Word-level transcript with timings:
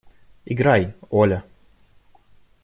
Играй, 0.45 0.95
Оля! 1.11 1.45